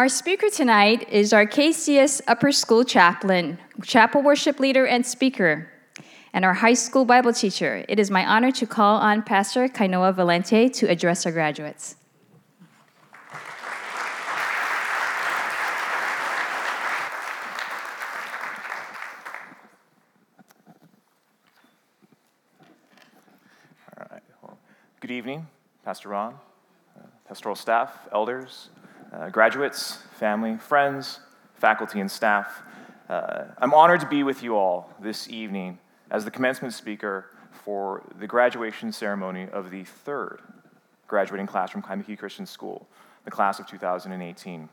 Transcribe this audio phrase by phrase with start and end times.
[0.00, 5.70] Our speaker tonight is our KCS Upper School chaplain, chapel worship leader, and speaker,
[6.32, 7.84] and our high school Bible teacher.
[7.86, 11.96] It is my honor to call on Pastor Kainoa Valente to address our graduates.
[25.00, 25.46] Good evening,
[25.84, 26.38] Pastor Ron,
[26.96, 28.70] uh, pastoral staff, elders,
[29.12, 31.20] uh, graduates, family, friends,
[31.54, 32.62] faculty, and staff.
[33.08, 35.78] Uh, I'm honored to be with you all this evening
[36.10, 40.40] as the commencement speaker for the graduation ceremony of the third
[41.06, 42.86] graduating class from Kaimuki Christian School,
[43.24, 44.68] the class of 2018.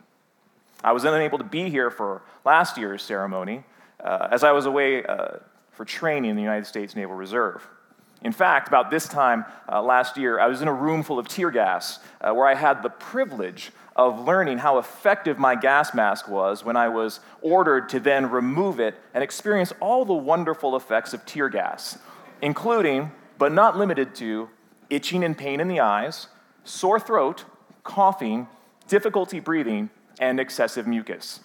[0.84, 3.64] I was unable to be here for last year's ceremony
[4.00, 5.38] uh, as I was away uh,
[5.72, 7.68] for training in the United States Naval Reserve.
[8.22, 11.28] In fact, about this time uh, last year, I was in a room full of
[11.28, 16.28] tear gas uh, where I had the privilege of learning how effective my gas mask
[16.28, 21.14] was when I was ordered to then remove it and experience all the wonderful effects
[21.14, 21.98] of tear gas,
[22.42, 24.50] including, but not limited to,
[24.90, 26.28] itching and pain in the eyes,
[26.64, 27.46] sore throat,
[27.84, 28.48] coughing,
[28.88, 29.90] difficulty breathing,
[30.20, 31.42] and excessive mucus.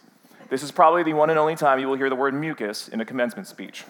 [0.50, 3.00] This is probably the one and only time you will hear the word mucus in
[3.00, 3.84] a commencement speech.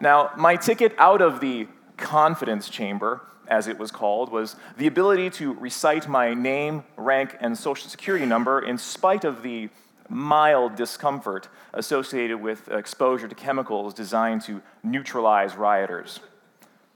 [0.00, 5.28] Now, my ticket out of the confidence chamber, as it was called, was the ability
[5.30, 9.68] to recite my name, rank, and social security number in spite of the
[10.08, 16.20] mild discomfort associated with exposure to chemicals designed to neutralize rioters.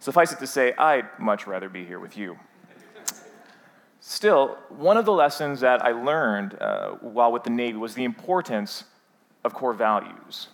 [0.00, 2.38] Suffice it to say, I'd much rather be here with you.
[4.00, 8.04] Still, one of the lessons that I learned uh, while with the Navy was the
[8.04, 8.84] importance
[9.44, 10.48] of core values.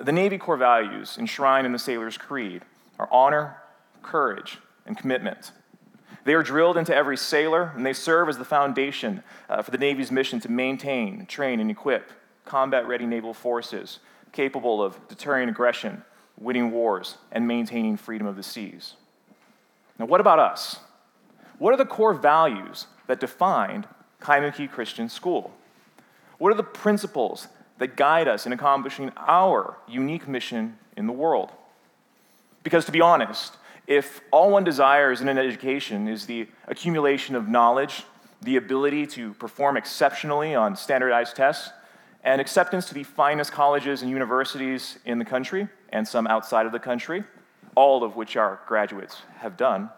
[0.00, 2.62] The Navy core values enshrined in the Sailor's Creed
[2.98, 3.58] are honor,
[4.02, 5.52] courage, and commitment.
[6.24, 9.76] They are drilled into every sailor, and they serve as the foundation uh, for the
[9.78, 12.12] Navy's mission to maintain, train, and equip
[12.46, 13.98] combat ready naval forces
[14.32, 16.02] capable of deterring aggression,
[16.38, 18.94] winning wars, and maintaining freedom of the seas.
[19.98, 20.80] Now, what about us?
[21.58, 23.86] What are the core values that defined
[24.18, 25.52] Kaimuki Christian School?
[26.38, 27.48] What are the principles
[27.80, 31.50] that guide us in accomplishing our unique mission in the world.
[32.62, 37.48] Because to be honest, if all one desires in an education is the accumulation of
[37.48, 38.04] knowledge,
[38.42, 41.70] the ability to perform exceptionally on standardized tests,
[42.22, 46.72] and acceptance to the finest colleges and universities in the country and some outside of
[46.72, 47.24] the country,
[47.74, 49.88] all of which our graduates have done,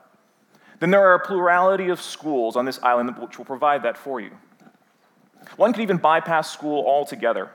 [0.78, 4.20] then there are a plurality of schools on this island which will provide that for
[4.20, 4.30] you.
[5.56, 7.50] One could even bypass school altogether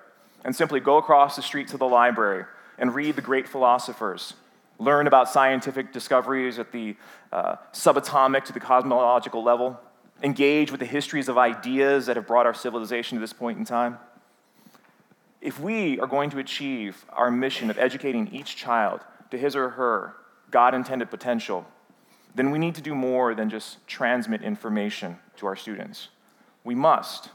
[0.48, 2.46] and simply go across the street to the library
[2.80, 4.34] and read the great philosophers,
[4.80, 6.96] learn about scientific discoveries at the
[7.34, 9.78] uh, subatomic to the cosmological level,
[10.24, 13.66] engage with the histories of ideas that have brought our civilization to this point in
[13.66, 13.98] time.
[15.42, 19.72] If we are going to achieve our mission of educating each child to his or
[19.72, 20.14] her
[20.50, 21.66] God intended potential,
[22.36, 26.08] then we need to do more than just transmit information to our students.
[26.64, 27.32] We must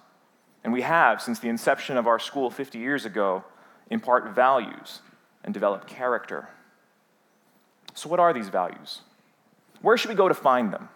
[0.65, 3.45] and we have, since the inception of our school 50 years ago,
[3.91, 5.01] impart values
[5.45, 6.49] and develop character.
[7.95, 9.01] So, what are these values?
[9.81, 10.89] Where should we go to find them?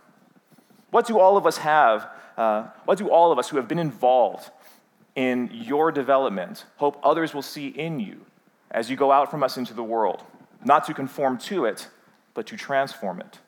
[0.91, 2.09] What do all of us have?
[2.37, 4.51] Uh, what do all of us who have been involved
[5.15, 8.21] in your development hope others will see in you
[8.71, 10.23] as you go out from us into the world?
[10.65, 11.89] Not to conform to it,
[12.35, 13.39] but to transform it.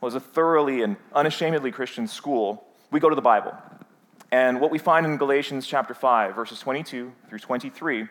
[0.00, 3.54] Well, as a thoroughly and unashamedly Christian school, we go to the Bible.
[4.30, 8.08] And what we find in Galatians chapter 5, verses 22 through 23,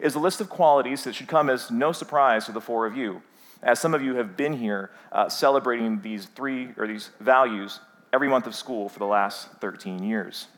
[0.00, 2.96] is a list of qualities that should come as no surprise to the four of
[2.96, 3.22] you,
[3.62, 7.80] as some of you have been here uh, celebrating these three or these values
[8.12, 10.48] every month of school for the last 13 years.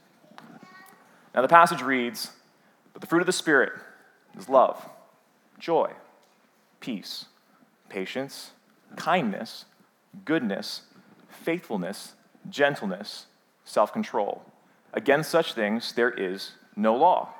[1.34, 2.32] Now, the passage reads
[2.92, 3.72] But the fruit of the Spirit
[4.36, 4.84] is love,
[5.60, 5.92] joy,
[6.80, 7.26] peace,
[7.88, 8.50] patience,
[8.96, 9.64] kindness,
[10.24, 10.82] goodness,
[11.28, 12.14] faithfulness,
[12.48, 13.26] gentleness,
[13.64, 14.42] self control.
[14.92, 17.30] Against such things, there is no law.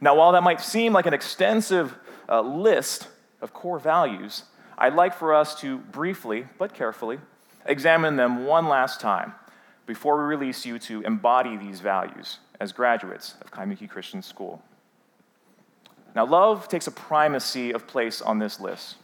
[0.00, 1.96] Now, while that might seem like an extensive
[2.28, 3.08] uh, list
[3.40, 4.44] of core values,
[4.78, 7.18] I'd like for us to briefly, but carefully,
[7.66, 9.34] examine them one last time
[9.86, 14.62] before we release you to embody these values as graduates of Kaimuki Christian School.
[16.14, 18.96] Now, love takes a primacy of place on this list,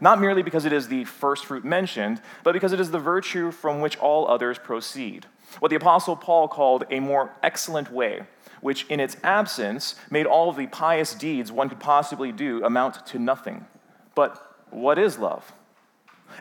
[0.00, 3.50] not merely because it is the first fruit mentioned, but because it is the virtue
[3.50, 5.26] from which all others proceed
[5.60, 8.22] what the Apostle Paul called a more excellent way,
[8.60, 13.06] which in its absence made all of the pious deeds one could possibly do amount
[13.06, 13.66] to nothing.
[14.14, 14.40] But
[14.70, 15.52] what is love?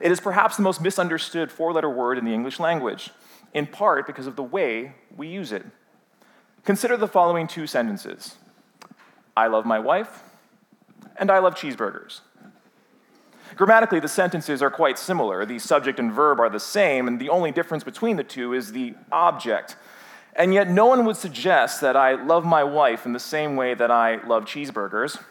[0.02, 3.12] It is perhaps the most misunderstood four letter word in the English language.
[3.54, 5.66] in part because of the way we use it.
[6.66, 8.36] Consider the following two sentences
[9.36, 10.24] I love my wife,
[11.18, 12.22] and I love cheeseburgers.
[13.56, 15.46] Grammatically, the sentences are quite similar.
[15.46, 18.72] The subject and verb are the same, and the only difference between the two is
[18.72, 19.76] the object.
[20.36, 23.76] And yet, no one would suggest that I love my wife in the same way
[23.76, 25.22] that I love cheeseburgers.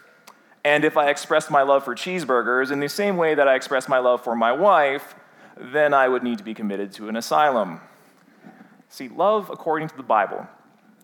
[0.64, 3.88] And if I expressed my love for cheeseburgers in the same way that I express
[3.88, 5.16] my love for my wife,
[5.56, 7.80] then I would need to be committed to an asylum.
[8.88, 10.46] See, love, according to the Bible,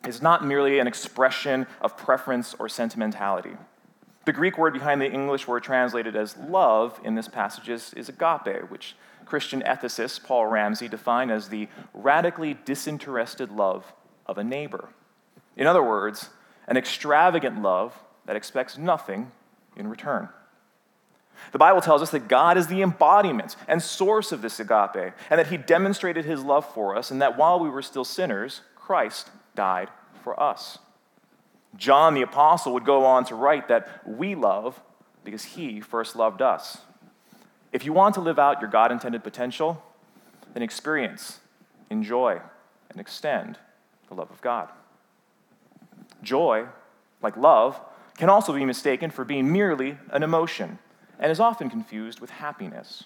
[0.06, 3.56] is not merely an expression of preference or sentimentality.
[4.29, 8.11] The Greek word behind the English word translated as love in this passage is, is
[8.11, 8.95] agape, which
[9.25, 13.91] Christian ethicist Paul Ramsey defined as the radically disinterested love
[14.27, 14.91] of a neighbor.
[15.57, 16.29] In other words,
[16.67, 17.95] an extravagant love
[18.27, 19.33] that expects nothing
[19.79, 20.29] in return.
[21.53, 25.41] The Bible tells us that God is the embodiment and source of this agape, and
[25.41, 29.31] that He demonstrated His love for us, and that while we were still sinners, Christ
[29.55, 29.89] died
[30.23, 30.81] for us.
[31.76, 34.81] John the Apostle would go on to write that we love
[35.25, 36.79] because he first loved us.
[37.73, 39.82] If you want to live out your God intended potential,
[40.55, 41.41] then experience,
[41.91, 42.41] enjoy,
[42.91, 43.59] and extend
[44.09, 44.70] the love of God.
[46.23, 46.67] Joy,
[47.23, 47.81] like love,
[48.17, 50.79] can also be mistaken for being merely an emotion
[51.19, 53.05] and is often confused with happiness.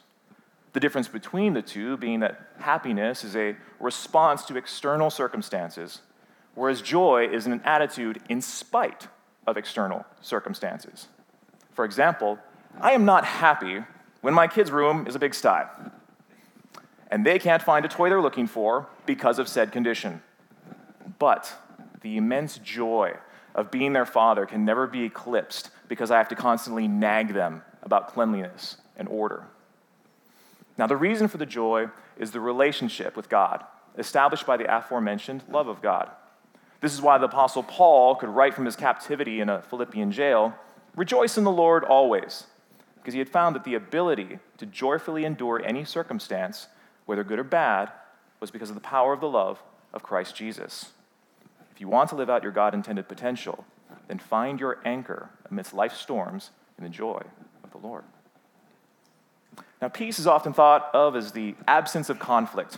[0.72, 6.00] The difference between the two being that happiness is a response to external circumstances
[6.54, 9.08] whereas joy is an attitude in spite
[9.46, 11.08] of external circumstances.
[11.72, 12.38] For example,
[12.80, 13.84] I am not happy
[14.20, 15.68] when my kid's room is a big sty
[17.12, 20.22] and they can't find a toy they're looking for because of said condition.
[21.18, 21.52] But
[22.00, 23.18] the immense joy
[23.54, 27.62] of being their father can never be eclipsed because I have to constantly nag them
[27.82, 29.44] about cleanliness and order.
[30.78, 33.62] Now, the reason for the joy is the relationship with God,
[33.98, 36.10] established by the aforementioned love of God.
[36.82, 40.54] This is why the Apostle Paul could write from his captivity in a Philippian jail
[40.94, 42.44] Rejoice in the Lord always,
[42.96, 46.68] because he had found that the ability to joyfully endure any circumstance,
[47.06, 47.90] whether good or bad,
[48.40, 49.62] was because of the power of the love
[49.94, 50.90] of Christ Jesus.
[51.74, 53.64] If you want to live out your God intended potential,
[54.06, 57.22] then find your anchor amidst life's storms in the joy
[57.64, 58.04] of the Lord.
[59.80, 62.76] Now, peace is often thought of as the absence of conflict.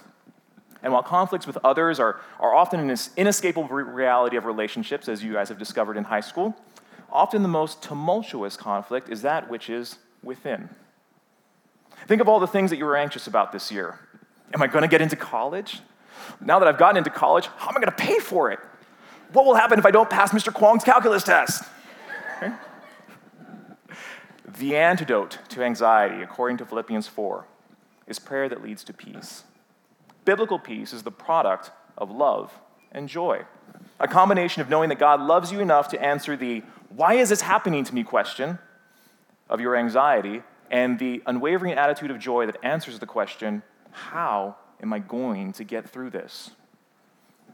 [0.84, 5.32] And while conflicts with others are, are often an inescapable reality of relationships, as you
[5.32, 6.54] guys have discovered in high school,
[7.10, 10.69] often the most tumultuous conflict is that which is within.
[12.06, 13.98] Think of all the things that you were anxious about this year.
[14.52, 15.81] Am I going to get into college?
[16.38, 18.58] Now that I've gotten into college, how am I going to pay for it?
[19.32, 20.52] What will happen if I don't pass Mr.
[20.52, 21.64] Kwong's calculus test?
[24.56, 27.44] The antidote to anxiety, according to Philippians 4,
[28.06, 29.42] is prayer that leads to peace.
[30.25, 32.53] Biblical peace is the product of love
[32.93, 33.43] and joy.
[34.00, 37.41] A combination of knowing that God loves you enough to answer the why is this
[37.41, 38.59] happening to me question
[39.49, 44.93] of your anxiety and the unwavering attitude of joy that answers the question how am
[44.93, 46.50] I going to get through this?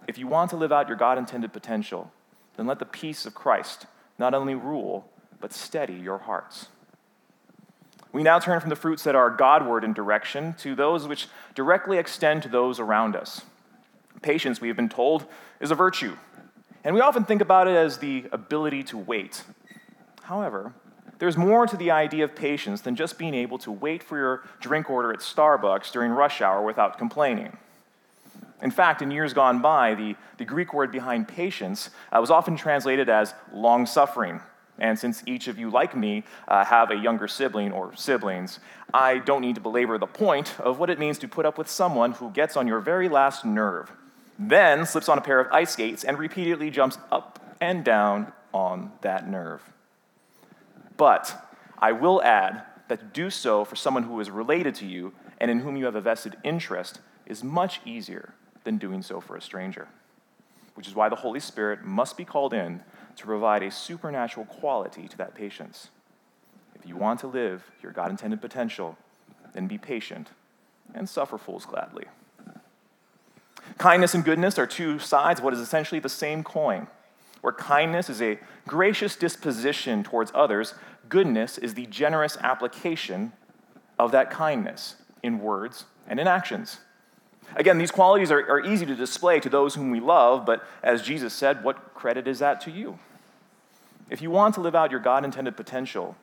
[0.09, 2.11] If you want to live out your God intended potential,
[2.57, 3.87] then let the peace of Christ
[4.19, 6.69] not only rule, but steady your hearts.
[8.13, 11.99] We now turn from the fruits that are Godward in direction to those which directly
[11.99, 13.43] extend to those around us.
[14.23, 15.27] Patience, we have been told,
[15.61, 16.17] is a virtue,
[16.85, 19.45] and we often think about it as the ability to wait.
[20.23, 20.73] However,
[21.19, 24.45] there's more to the idea of patience than just being able to wait for your
[24.59, 27.57] drink order at Starbucks during rush hour without complaining.
[28.63, 32.57] In fact, in years gone by, the, the Greek word behind patience uh, was often
[32.57, 34.41] translated as long suffering.
[34.81, 38.59] And since each of you, like me, uh, have a younger sibling or siblings,
[38.93, 41.69] I don't need to belabor the point of what it means to put up with
[41.69, 43.93] someone who gets on your very last nerve,
[44.39, 48.91] then slips on a pair of ice skates and repeatedly jumps up and down on
[49.03, 49.63] that nerve.
[50.97, 55.13] But I will add that to do so for someone who is related to you
[55.39, 58.35] and in whom you have a vested interest is much easier
[58.65, 59.89] than doing so for a stranger.
[60.75, 62.83] Which is why the Holy Spirit must be called in
[63.21, 65.91] to provide a supernatural quality to that patience.
[66.75, 68.97] If you want to live your God intended potential,
[69.53, 70.29] then be patient
[70.95, 72.07] and suffer fools gladly.
[73.77, 76.87] Kindness and goodness are two sides of what is essentially the same coin.
[77.43, 80.75] Where kindness is a gracious disposition towards others,
[81.11, 83.33] goodness is the generous application
[83.99, 86.79] of that kindness in words and in actions.
[87.55, 91.03] Again, these qualities are, are easy to display to those whom we love, but as
[91.03, 92.99] Jesus said, what credit is that to you?
[94.11, 96.17] If you want to live out your God intended potential,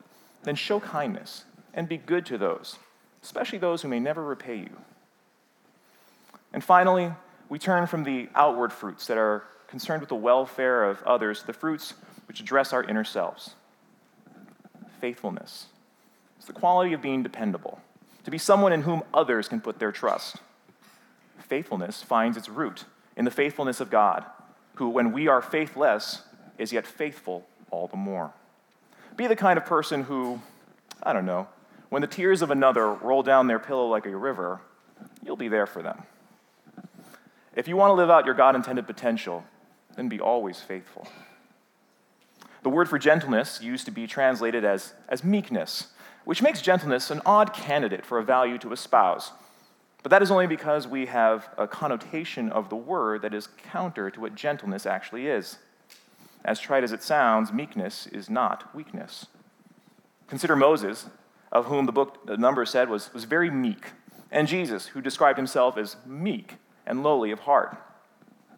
[0.44, 2.78] then show kindness and be good to those,
[3.24, 4.78] especially those who may never repay you.
[6.52, 7.14] And finally,
[7.48, 11.48] we turn from the outward fruits that are concerned with the welfare of others to
[11.48, 11.94] the fruits
[12.28, 13.56] which address our inner selves.
[15.00, 15.68] Faithfulness
[16.40, 17.80] is the quality of being dependable,
[18.26, 20.38] to be someone in whom others can put their trust.
[21.40, 22.84] Faithfulness finds its root
[23.16, 24.26] in the faithfulness of God,
[24.76, 26.24] who, when we are faithless,
[26.58, 28.34] is yet faithful all the more.
[29.16, 30.42] Be the kind of person who,
[31.02, 31.48] I don't know,
[31.90, 34.62] when the tears of another roll down their pillow like a river,
[35.24, 36.04] you'll be there for them.
[37.56, 39.44] If you want to live out your God intended potential,
[39.96, 41.08] then be always faithful.
[42.64, 45.88] The word for gentleness used to be translated as, as meekness,
[46.26, 49.32] which makes gentleness an odd candidate for a value to espouse.
[50.04, 54.12] But that is only because we have a connotation of the word that is counter
[54.12, 55.58] to what gentleness actually is.
[56.46, 59.28] As trite as it sounds, meekness is not weakness.
[60.28, 61.08] Consider Moses,
[61.52, 63.92] of whom the book the Numbers said was, was very meek,
[64.32, 67.78] and Jesus, who described himself as meek and lowly of heart.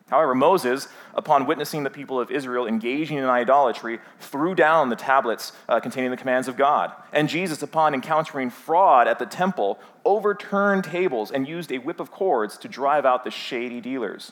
[0.10, 5.52] However, Moses, upon witnessing the people of Israel engaging in idolatry, threw down the tablets
[5.68, 6.92] uh, containing the commands of God.
[7.14, 12.10] And Jesus, upon encountering fraud at the temple, overturned tables and used a whip of
[12.10, 14.32] cords to drive out the shady dealers.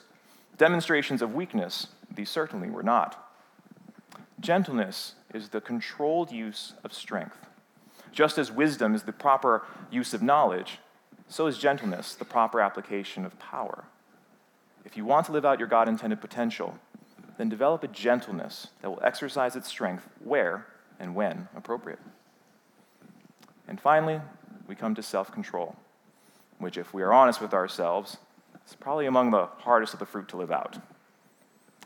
[0.57, 3.26] Demonstrations of weakness, these certainly were not.
[4.39, 7.37] Gentleness is the controlled use of strength.
[8.11, 10.79] Just as wisdom is the proper use of knowledge,
[11.27, 13.85] so is gentleness the proper application of power.
[14.85, 16.77] If you want to live out your God intended potential,
[17.37, 20.65] then develop a gentleness that will exercise its strength where
[20.99, 21.99] and when appropriate.
[23.67, 24.21] And finally,
[24.67, 25.75] we come to self control,
[26.57, 28.17] which, if we are honest with ourselves,
[28.67, 30.77] is probably among the hardest of the fruit to live out.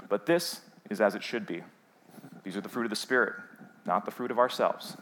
[0.10, 1.64] But this is as it should be.
[2.44, 3.34] These are the fruit of the Spirit,
[3.86, 4.98] not the fruit of ourselves.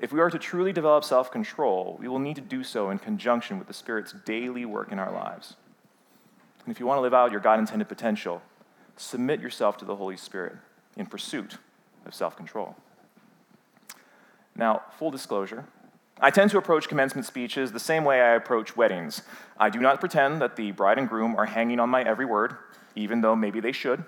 [0.00, 2.98] If we are to truly develop self control, we will need to do so in
[2.98, 5.56] conjunction with the Spirit's daily work in our lives.
[6.64, 8.42] And if you want to live out your God intended potential,
[8.96, 10.56] submit yourself to the Holy Spirit
[10.96, 11.58] in pursuit
[12.04, 12.76] of self control.
[14.54, 15.64] Now, full disclosure,
[16.18, 19.22] I tend to approach commencement speeches the same way I approach weddings.
[19.58, 22.56] I do not pretend that the bride and groom are hanging on my every word,
[22.94, 24.02] even though maybe they should,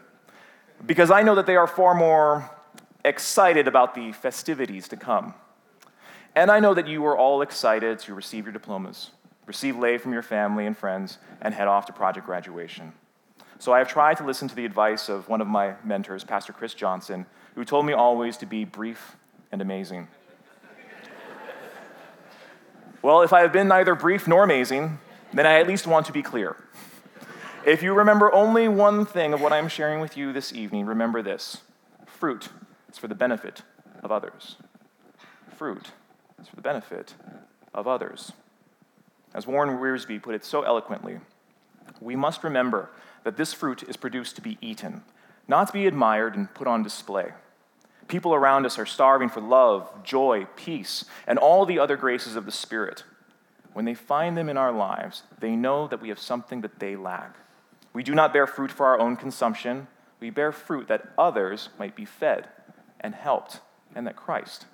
[0.86, 2.50] because I know that they are far more
[3.04, 5.34] excited about the festivities to come.
[6.34, 9.10] And I know that you are all excited to receive your diplomas,
[9.46, 12.92] receive lei from your family and friends, and head off to project graduation.
[13.58, 16.52] So I have tried to listen to the advice of one of my mentors, Pastor
[16.52, 19.16] Chris Johnson, who told me always to be brief
[19.50, 20.06] and amazing.
[23.02, 25.00] well, if I have been neither brief nor amazing,
[25.32, 26.56] then I at least want to be clear.
[27.68, 31.20] If you remember only one thing of what I'm sharing with you this evening, remember
[31.20, 31.58] this
[32.06, 32.48] fruit
[32.90, 33.60] is for the benefit
[34.02, 34.56] of others.
[35.54, 35.88] Fruit
[36.40, 37.12] is for the benefit
[37.74, 38.32] of others.
[39.34, 41.20] As Warren Wiersbe put it so eloquently,
[42.00, 42.88] we must remember
[43.24, 45.02] that this fruit is produced to be eaten,
[45.46, 47.32] not to be admired and put on display.
[48.06, 52.46] People around us are starving for love, joy, peace, and all the other graces of
[52.46, 53.04] the Spirit.
[53.74, 56.96] When they find them in our lives, they know that we have something that they
[56.96, 57.36] lack.
[57.92, 59.88] We do not bear fruit for our own consumption,
[60.20, 62.48] we bear fruit that others might be fed
[63.00, 63.60] and helped,
[63.94, 64.66] and that Christ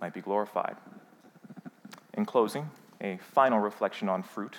[0.00, 0.76] might be glorified.
[2.14, 2.70] In closing,
[3.00, 4.56] a final reflection on fruit,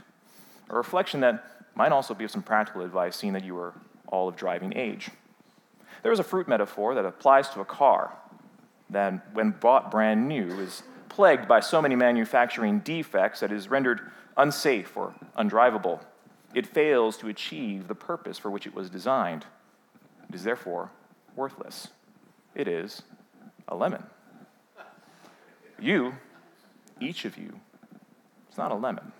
[0.70, 1.44] a reflection that
[1.76, 3.74] might also be of some practical advice, seeing that you are
[4.08, 5.10] all of driving age.
[6.04, 8.14] There is a fruit metaphor that applies to a car
[8.90, 14.12] that, when bought brand new, is plagued by so many manufacturing defects that is rendered
[14.38, 16.00] unsafe or undrivable.
[16.54, 19.46] It fails to achieve the purpose for which it was designed.
[20.28, 20.92] It is therefore
[21.36, 21.90] worthless.
[22.56, 23.04] It is
[23.68, 24.04] a lemon.
[25.80, 26.14] You
[27.02, 27.60] each of you,
[28.52, 29.12] is not a lemon.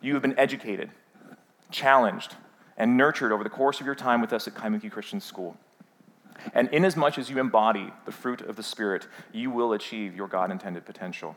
[0.00, 0.90] You have been educated,
[1.70, 2.36] challenged,
[2.76, 5.56] and nurtured over the course of your time with us at Kaimuki Christian School.
[6.54, 10.50] And inasmuch as you embody the fruit of the Spirit, you will achieve your God
[10.50, 11.34] intended potential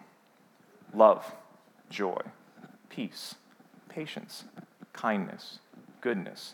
[0.94, 1.34] love,
[1.90, 2.22] joy,
[2.90, 3.36] peace,
[3.88, 4.44] patience,
[4.94, 5.60] kindness,
[6.02, 6.54] goodness,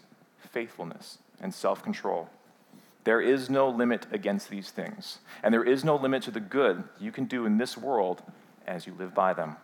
[0.52, 2.30] faithfulness, and self control.
[3.04, 6.84] There is no limit against these things, and there is no limit to the good
[7.00, 8.22] you can do in this world
[8.66, 9.56] as you live by them.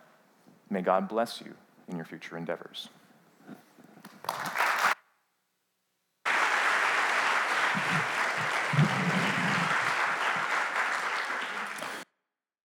[0.70, 1.54] May God bless you
[1.88, 2.88] in your future endeavors.